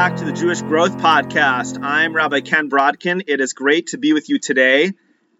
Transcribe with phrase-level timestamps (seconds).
[0.00, 1.78] back to the Jewish Growth Podcast.
[1.82, 3.24] I'm Rabbi Ken Brodkin.
[3.26, 4.94] It is great to be with you today.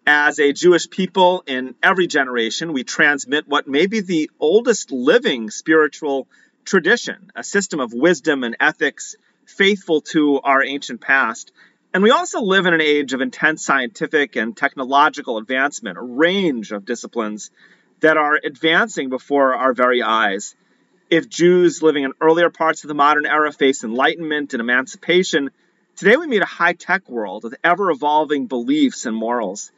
[0.06, 5.48] As a Jewish people in every generation, we transmit what may be the oldest living
[5.48, 6.28] spiritual
[6.66, 9.16] tradition, a system of wisdom and ethics
[9.46, 11.52] faithful to our ancient past.
[11.94, 16.70] And we also live in an age of intense scientific and technological advancement, a range
[16.70, 17.50] of disciplines
[18.00, 20.54] that are advancing before our very eyes
[21.10, 25.50] if Jews living in earlier parts of the modern era faced enlightenment and emancipation,
[25.96, 29.72] today we meet a high tech world with ever evolving beliefs and morals.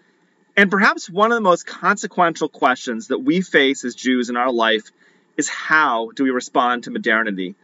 [0.59, 4.53] And perhaps one of the most consequential questions that we face as Jews in our
[4.53, 4.91] life
[5.39, 7.55] is how do we respond to modernity?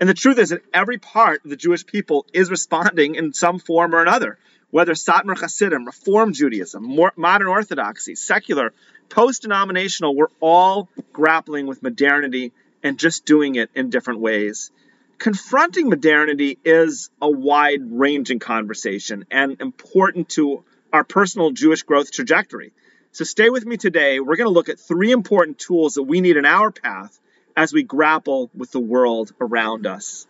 [0.00, 3.58] And the truth is that every part of the Jewish people is responding in some
[3.58, 4.38] form or another,
[4.70, 8.72] whether Satmar Hasidim, Reform Judaism, modern Orthodoxy, secular,
[9.10, 14.70] post denominational, we're all grappling with modernity and just doing it in different ways.
[15.18, 20.62] Confronting modernity is a wide ranging conversation and important to
[20.92, 22.72] our personal Jewish growth trajectory.
[23.12, 24.20] So stay with me today.
[24.20, 27.18] We're going to look at three important tools that we need in our path
[27.56, 30.26] as we grapple with the world around us.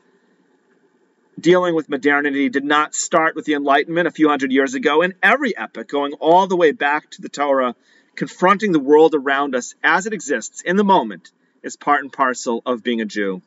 [1.39, 5.03] Dealing with modernity did not start with the Enlightenment a few hundred years ago.
[5.03, 7.77] In every epoch, going all the way back to the Torah,
[8.17, 11.31] confronting the world around us as it exists in the moment
[11.69, 13.43] is part and parcel of being a Jew.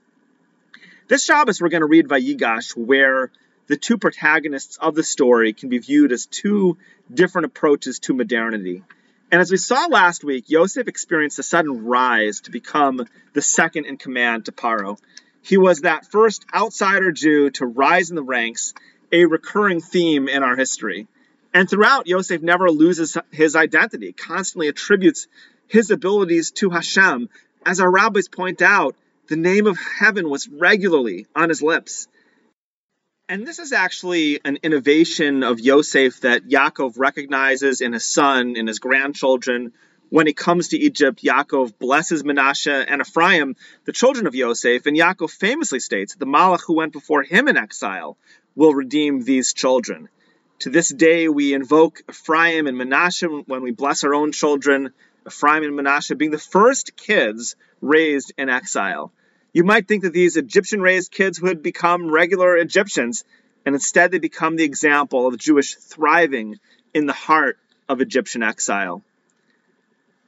[1.07, 3.31] This Shabbos, we're going to read Vayigash, where
[3.65, 6.77] the two protagonists of the story can be viewed as two
[7.11, 8.83] different approaches to modernity.
[9.31, 13.85] And as we saw last week, Yosef experienced a sudden rise to become the second
[13.85, 14.99] in command to Paro.
[15.41, 18.75] He was that first outsider Jew to rise in the ranks,
[19.11, 21.07] a recurring theme in our history.
[21.53, 25.27] And throughout, Yosef never loses his identity, constantly attributes
[25.67, 27.29] his abilities to Hashem,
[27.65, 28.95] as our rabbis point out,
[29.27, 32.07] the name of heaven was regularly on his lips.
[33.29, 38.67] And this is actually an innovation of Yosef that Yaakov recognizes in his son, in
[38.67, 39.71] his grandchildren.
[40.09, 43.55] When he comes to Egypt, Yaakov blesses Menashe and Ephraim,
[43.85, 47.47] the children of Yosef, and Yaakov famously states that the Malach who went before him
[47.47, 48.17] in exile
[48.53, 50.09] will redeem these children.
[50.59, 54.93] To this day, we invoke Ephraim and Menashe when we bless our own children.
[55.27, 59.11] Ephraim and Manasseh being the first kids raised in exile.
[59.53, 63.23] You might think that these Egyptian raised kids would become regular Egyptians,
[63.65, 66.59] and instead they become the example of Jewish thriving
[66.93, 69.03] in the heart of Egyptian exile.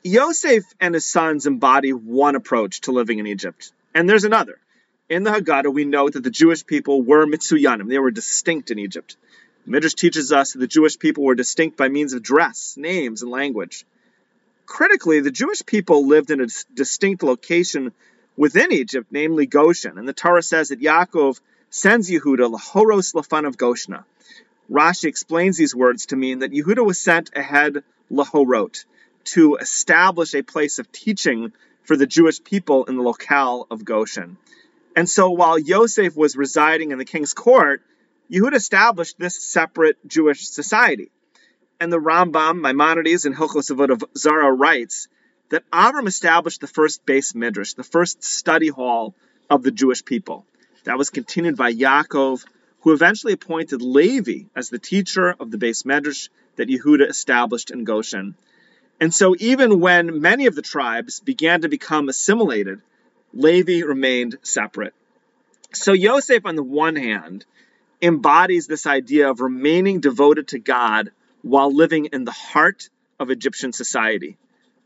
[0.04, 4.60] Yosef and his sons embody one approach to living in Egypt, and there's another.
[5.10, 8.80] In the Haggadah, we know that the Jewish people were Mitsuyanim, they were distinct in
[8.80, 9.16] Egypt.
[9.66, 13.32] Midrash teaches us that the Jewish people were distinct by means of dress, names, and
[13.32, 13.86] language.
[14.66, 17.92] Critically, the Jewish people lived in a distinct location
[18.36, 19.98] within Egypt, namely Goshen.
[19.98, 24.04] And the Torah says that Yaakov sends Yehuda lahoros lafan of Goshna.
[24.72, 28.86] Rashi explains these words to mean that Yehuda was sent ahead lahorot
[29.26, 31.52] to establish a place of teaching
[31.84, 34.38] for the Jewish people in the locale of Goshen.
[34.96, 37.82] And so while Yosef was residing in the king's court,
[38.32, 41.12] Yehuda established this separate Jewish society.
[41.80, 45.08] And the Rambam, Maimonides, and Hilchos Avodah Zara writes
[45.50, 49.14] that Avram established the first beis midrash, the first study hall
[49.50, 50.46] of the Jewish people.
[50.86, 52.46] That was continued by Yaakov,
[52.82, 57.84] who eventually appointed Levi as the teacher of the beis midrash that Yehuda established in
[57.84, 58.36] Goshen.
[59.00, 62.82] And so, even when many of the tribes began to become assimilated,
[63.34, 64.94] Levi remained separate.
[65.74, 67.46] So, Yosef, on the one hand,
[68.02, 71.12] embodies this idea of remaining devoted to God
[71.44, 72.90] while living in the heart
[73.20, 74.38] of Egyptian society.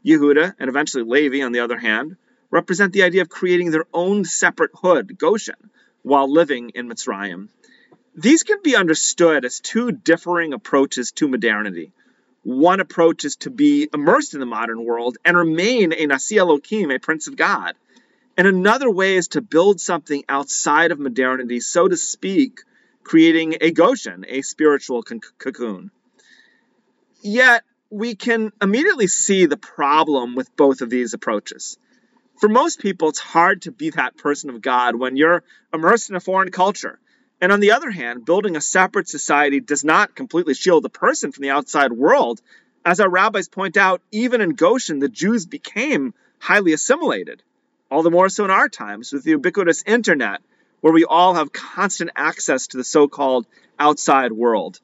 [0.03, 2.18] Yehuda and eventually Levi, on the other hand,
[2.50, 5.69] represent the idea of creating their own separate hood, Goshen,
[6.01, 7.50] while living in Mitzrayim.
[8.16, 11.91] These can be understood as two differing approaches to modernity.
[12.44, 16.90] One approach is to be immersed in the modern world and remain a Nasi Elohim,
[16.90, 17.76] a Prince of God.
[18.35, 22.61] And another way is to build something outside of modernity, so to speak,
[23.03, 25.03] creating a Goshen, a spiritual
[25.37, 25.91] cocoon.
[27.22, 31.78] Yet, we can immediately see the problem with both of these approaches.
[32.40, 35.43] For most people, it's hard to be that person of God when you're
[35.73, 36.99] immersed in a foreign culture.
[37.41, 41.31] And on the other hand, building a separate society does not completely shield the person
[41.31, 42.41] from the outside world.
[42.85, 47.41] As our rabbis point out, even in Goshen, the Jews became highly assimilated.
[47.90, 50.41] All the more so in our times with the ubiquitous internet,
[50.81, 53.47] where we all have constant access to the so called
[53.79, 54.79] outside world.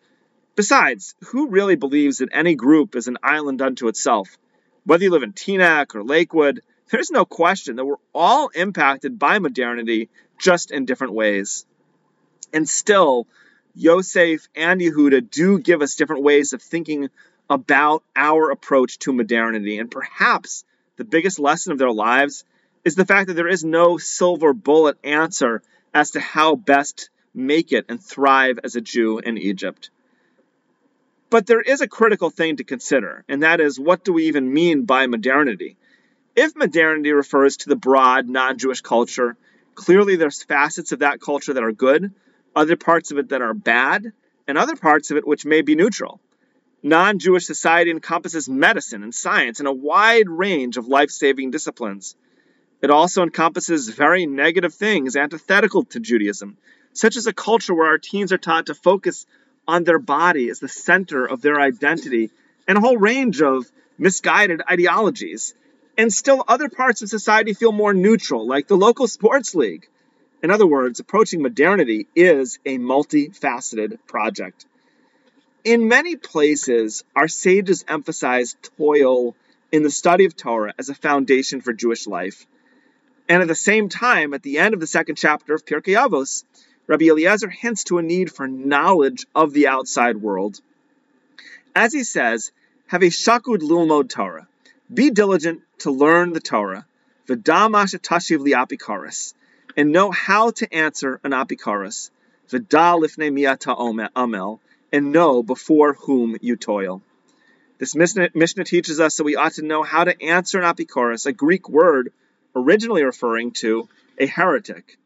[0.56, 4.38] Besides, who really believes that any group is an island unto itself?
[4.86, 6.62] Whether you live in Teaneck or Lakewood,
[6.92, 11.66] there's no question that we're all impacted by modernity just in different ways.
[12.54, 13.26] And still,
[13.74, 17.10] Yosef and Yehuda do give us different ways of thinking
[17.50, 19.80] about our approach to modernity.
[19.80, 20.66] And perhaps
[20.98, 22.44] the biggest lesson of their lives
[22.86, 25.64] is the fact that there is no silver bullet answer
[25.96, 29.90] as to how best make it and thrive as a Jew in Egypt.
[31.34, 34.54] But there is a critical thing to consider, and that is what do we even
[34.54, 35.78] mean by modernity?
[36.36, 39.36] If modernity refers to the broad non Jewish culture,
[39.74, 42.14] clearly there's facets of that culture that are good,
[42.56, 44.14] other parts of it that are bad,
[44.48, 46.22] and other parts of it which may be neutral.
[46.84, 52.16] Non Jewish society encompasses medicine and science and a wide range of life saving disciplines.
[52.80, 56.58] It also encompasses very negative things antithetical to Judaism,
[56.94, 59.26] such as a culture where our teens are taught to focus
[59.68, 62.30] on their body as the center of their identity,
[62.68, 65.54] and a whole range of misguided ideologies.
[65.98, 69.88] And still, other parts of society feel more neutral, like the local sports league.
[70.42, 74.66] In other words, approaching modernity is a multifaceted project.
[75.64, 79.36] In many places, our sages emphasize toil
[79.72, 82.46] in the study of Torah as a foundation for Jewish life.
[83.30, 86.44] And at the same time, at the end of the second chapter of Pirkei Avos,
[86.86, 90.60] Rabbi Eliezer hints to a need for knowledge of the outside world.
[91.76, 92.52] As he says,
[92.88, 94.48] have a shakud lilmod Torah.
[94.94, 96.86] Be diligent to learn the Torah,
[97.28, 99.34] v'damash tashiv liapikaris,
[99.78, 102.12] and know how to answer an apikoros,
[102.52, 104.60] v'da lifnei miata amel,
[104.92, 107.02] and know before whom you toil.
[107.80, 111.26] This Mishnah, Mishnah, teaches us that we ought to know how to answer an apikoros,
[111.26, 112.12] a Greek word
[112.56, 113.88] originally referring to
[114.20, 114.98] a heretic.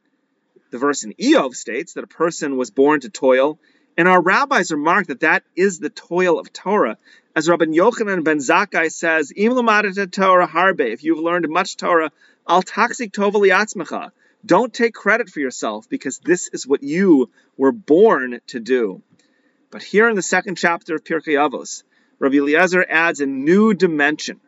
[0.69, 3.57] The verse in Iyov states that a person was born to toil,
[3.97, 6.97] and our rabbis remark that that is the toil of Torah.
[7.35, 12.11] As Rabbi Yochanan ben Zakkai says, Im Torah harbe, if you've learned much Torah,
[12.47, 14.11] al taksik tova
[14.45, 19.01] Don't take credit for yourself, because this is what you were born to do.
[19.71, 21.83] But here in the second chapter of Pirkei Avos,
[22.19, 24.41] Rabbi Eliezer adds a new dimension.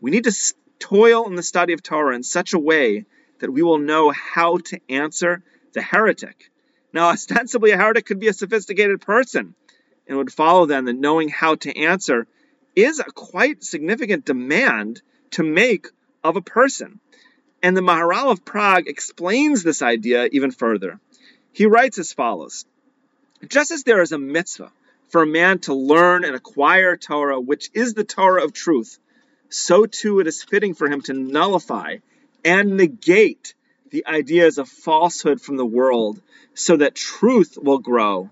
[0.00, 3.04] We need to toil in the study of Torah in such a way
[3.38, 6.50] that we will know how to answer the heretic.
[6.92, 9.54] Now, ostensibly, a heretic could be a sophisticated person,
[10.06, 12.26] and would follow then that knowing how to answer
[12.76, 15.02] is a quite significant demand
[15.32, 15.88] to make
[16.22, 17.00] of a person.
[17.62, 20.98] And the Maharal of Prague explains this idea even further.
[21.52, 22.64] He writes as follows
[23.46, 24.72] Just as there is a mitzvah
[25.08, 28.98] for a man to learn and acquire Torah, which is the Torah of truth,
[29.48, 31.96] so too it is fitting for him to nullify
[32.44, 33.54] and negate
[33.90, 36.20] the ideas of falsehood from the world
[36.54, 38.30] so that truth will grow.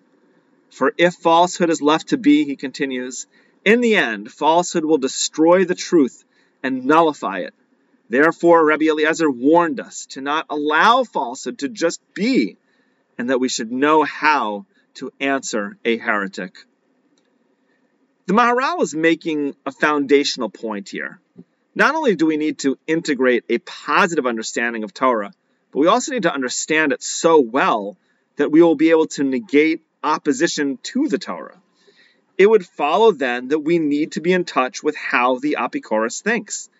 [0.70, 3.26] For if falsehood is left to be, he continues,
[3.64, 6.24] in the end, falsehood will destroy the truth
[6.62, 7.54] and nullify it.
[8.08, 12.56] Therefore, Rabbi Eliezer warned us to not allow falsehood to just be,
[13.18, 14.64] and that we should know how
[14.94, 16.56] to answer a heretic.
[18.26, 21.20] The Maharal is making a foundational point here.
[21.74, 25.32] Not only do we need to integrate a positive understanding of Torah,
[25.72, 27.96] but we also need to understand it so well
[28.36, 31.60] that we will be able to negate opposition to the Torah.
[32.36, 36.22] It would follow then that we need to be in touch with how the Apikoros
[36.22, 36.70] thinks.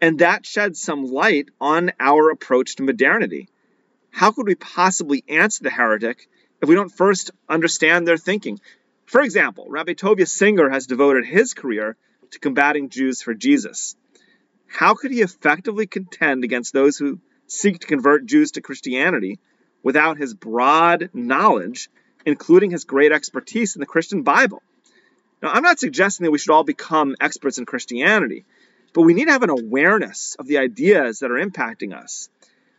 [0.00, 3.48] And that sheds some light on our approach to modernity.
[4.10, 6.28] How could we possibly answer the heretic
[6.60, 8.60] if we don't first understand their thinking?
[9.06, 11.96] For example, Rabbi Tovia Singer has devoted his career
[12.30, 13.96] to combating Jews for Jesus.
[14.66, 17.18] How could he effectively contend against those who
[17.50, 19.38] seek to convert Jews to Christianity
[19.82, 21.90] without his broad knowledge,
[22.24, 24.62] including his great expertise in the Christian Bible?
[25.42, 28.44] Now, I'm not suggesting that we should all become experts in Christianity,
[28.92, 32.28] but we need to have an awareness of the ideas that are impacting us.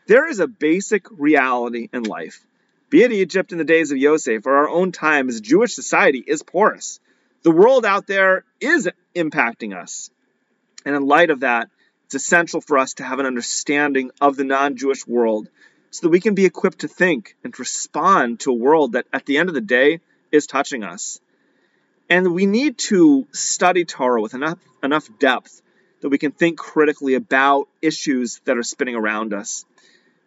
[0.07, 2.45] There is a basic reality in life
[2.91, 6.21] be it Egypt in the days of Yosef or our own time as Jewish society
[6.27, 6.99] is porous.
[7.41, 10.11] The world out there is impacting us.
[10.85, 11.69] And in light of that,
[12.13, 15.47] it's essential for us to have an understanding of the non Jewish world
[15.91, 19.25] so that we can be equipped to think and respond to a world that at
[19.25, 21.21] the end of the day is touching us.
[22.09, 25.61] And we need to study Torah with enough, enough depth
[26.01, 29.63] that we can think critically about issues that are spinning around us.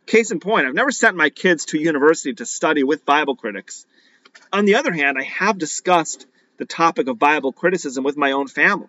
[0.07, 3.85] Case in point, I've never sent my kids to university to study with Bible critics.
[4.55, 6.27] On the other hand, I have discussed
[6.57, 8.89] the topic of Bible criticism with my own family.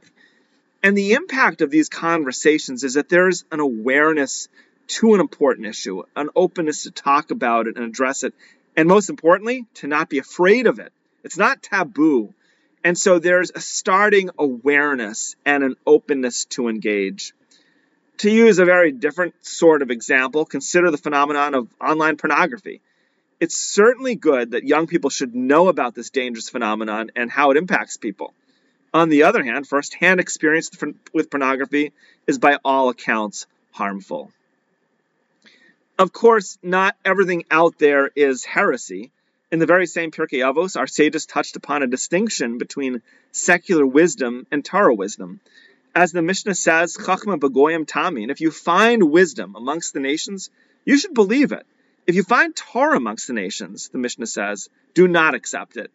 [0.85, 4.47] And the impact of these conversations is that there's an awareness
[4.99, 8.35] to an important issue, an openness to talk about it and address it,
[8.77, 10.93] and most importantly, to not be afraid of it.
[11.23, 12.35] It's not taboo.
[12.83, 17.33] And so there's a starting awareness and an openness to engage.
[18.17, 22.81] To use a very different sort of example, consider the phenomenon of online pornography.
[23.39, 27.57] it's certainly good that young people should know about this dangerous phenomenon and how it
[27.57, 28.35] impacts people.
[28.95, 30.71] On the other hand, firsthand experience
[31.13, 31.91] with pornography
[32.27, 34.31] is by all accounts harmful.
[35.99, 39.11] Of course, not everything out there is heresy.
[39.51, 43.01] In the very same Pirkei Avos, our sages touched upon a distinction between
[43.33, 45.41] secular wisdom and Torah wisdom.
[45.93, 50.49] As the Mishnah says, Chachma Bagoyim Tamin, if you find wisdom amongst the nations,
[50.85, 51.65] you should believe it.
[52.07, 55.91] If you find Torah amongst the nations, the Mishnah says, do not accept it.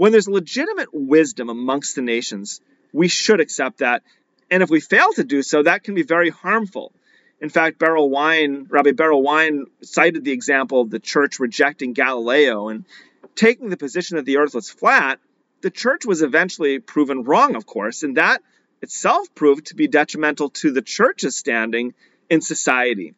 [0.00, 4.02] When there's legitimate wisdom amongst the nations, we should accept that.
[4.50, 6.94] And if we fail to do so, that can be very harmful.
[7.38, 12.68] In fact, Berel Wein, Rabbi Berel Wein cited the example of the church rejecting Galileo
[12.70, 12.86] and
[13.34, 15.18] taking the position that the earth was flat.
[15.60, 18.40] The church was eventually proven wrong, of course, and that
[18.80, 21.92] itself proved to be detrimental to the church's standing
[22.30, 23.12] in society.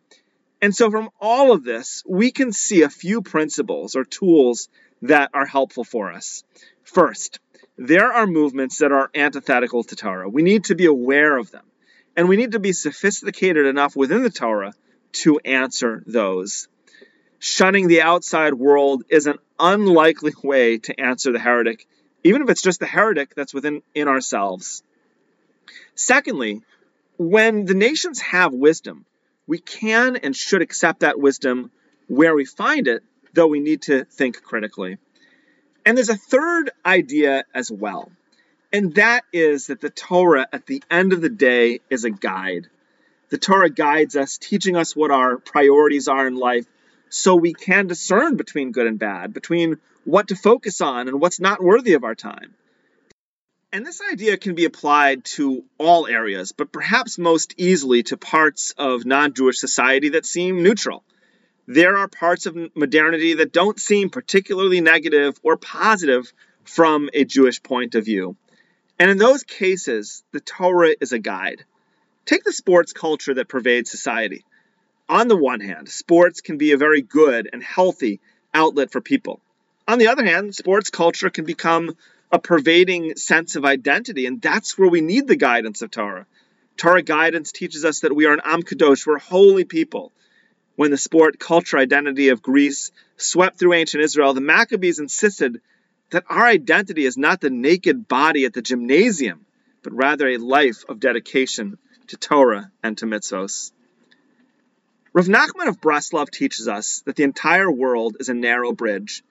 [0.61, 4.69] And so, from all of this, we can see a few principles or tools
[5.03, 6.45] that are helpful for us.
[6.85, 7.41] First,
[7.77, 10.29] there are movements that are antithetical to Torah.
[10.29, 11.65] We need to be aware of them.
[12.17, 14.75] And we need to be sophisticated enough within the Torah
[15.13, 16.69] to answer those.
[17.39, 21.87] Shunning the outside world is an unlikely way to answer the heretic,
[22.23, 24.83] even if it's just the heretic that's within in ourselves.
[25.95, 26.63] Secondly,
[27.17, 29.05] when the nations have wisdom,
[29.47, 31.71] we can and should accept that wisdom
[32.07, 34.99] where we find it, though we need to think critically.
[35.85, 38.13] And there's a third idea as well,
[38.73, 42.69] and that is that the Torah, at the end of the day, is a guide.
[43.31, 46.67] The Torah guides us, teaching us what our priorities are in life,
[47.09, 51.41] so we can discern between good and bad, between what to focus on and what's
[51.41, 52.55] not worthy of our time.
[53.73, 58.73] And this idea can be applied to all areas, but perhaps most easily to parts
[58.77, 61.03] of non Jewish society that seem neutral
[61.67, 66.33] there are parts of modernity that don't seem particularly negative or positive
[66.65, 68.37] from a Jewish point of view.
[68.99, 71.65] And in those cases, the Torah is a guide.
[72.25, 74.45] Take the sports culture that pervades society.
[75.09, 78.21] On the one hand, sports can be a very good and healthy
[78.55, 79.41] outlet for people.
[79.89, 81.97] On the other hand, sports culture can become
[82.31, 86.27] a pervading sense of identity, and that's where we need the guidance of Torah.
[86.77, 90.13] Torah guidance teaches us that we are an Am Kadosh, we're holy people,
[90.83, 95.61] when the sport culture identity of Greece swept through ancient Israel, the Maccabees insisted
[96.11, 99.47] that our identity is not the naked body at the gymnasium,
[99.85, 103.71] but rather a life of dedication to Torah and to mitzvos.
[105.13, 109.23] Rav Nachman of Breslov teaches us that the entire world is a narrow bridge.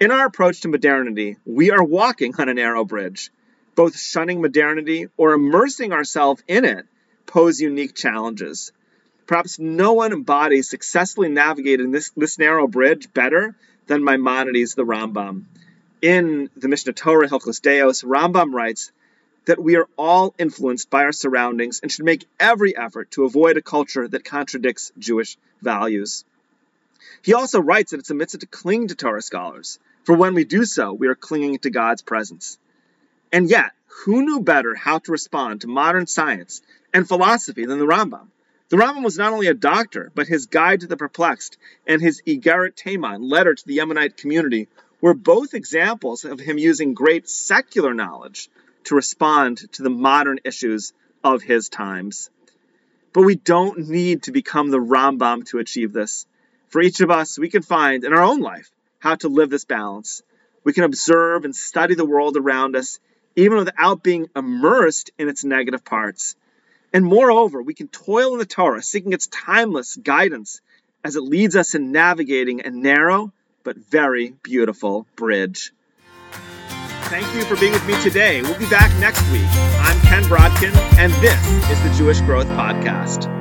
[0.00, 3.30] In our approach to modernity, we are walking on a narrow bridge.
[3.74, 6.84] Both shunning modernity or immersing ourselves in it
[7.24, 8.72] pose unique challenges.
[9.30, 13.54] Perhaps no one body successfully navigated this, this narrow bridge better
[13.86, 15.44] than Maimonides the Rambam.
[16.02, 18.90] In the Mishneh Torah Hilchos Deos, Rambam writes
[19.44, 23.56] that we are all influenced by our surroundings and should make every effort to avoid
[23.56, 26.24] a culture that contradicts Jewish values.
[27.22, 30.42] He also writes that it's a mitzvah to cling to Torah scholars, for when we
[30.42, 32.58] do so, we are clinging to God's presence.
[33.32, 37.86] And yet, who knew better how to respond to modern science and philosophy than the
[37.86, 38.26] Rambam?
[38.70, 41.58] The Rambam was not only a doctor, but his guide to the perplexed
[41.88, 44.68] and his Igeret Teiman, letter to the Yemenite community,
[45.00, 48.48] were both examples of him using great secular knowledge
[48.84, 50.92] to respond to the modern issues
[51.24, 52.30] of his times.
[53.12, 56.26] But we don't need to become the Rambam to achieve this.
[56.68, 59.64] For each of us, we can find in our own life how to live this
[59.64, 60.22] balance.
[60.62, 63.00] We can observe and study the world around us,
[63.34, 66.36] even without being immersed in its negative parts.
[66.92, 70.60] And moreover, we can toil in the Torah, seeking its timeless guidance
[71.04, 73.32] as it leads us in navigating a narrow
[73.62, 75.72] but very beautiful bridge.
[77.04, 78.40] Thank you for being with me today.
[78.42, 79.42] We'll be back next week.
[79.80, 83.39] I'm Ken Brodkin, and this is the Jewish Growth Podcast.